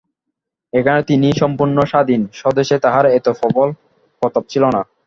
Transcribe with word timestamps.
এখানে 0.73 1.01
তিনি 1.03 1.27
সম্পূর্ণ 1.41 1.77
স্বাধীন, 1.83 2.21
স্বদেশে 2.33 2.75
তাঁহার 2.83 3.05
এত 3.17 3.27
প্রবল 3.39 3.69
প্রতাপ 4.21 4.43
ছিল 4.49 4.63
না। 4.75 4.81